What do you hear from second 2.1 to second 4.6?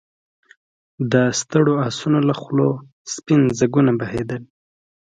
له خولو سپين ځګونه بهېدل.